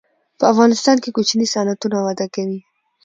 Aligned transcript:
په 0.37 0.43
افغانستان 0.51 0.95
کې 1.03 1.09
کوچني 1.15 1.45
صنعتونه 1.53 1.97
وده 2.05 2.25
کوي. 2.35 2.59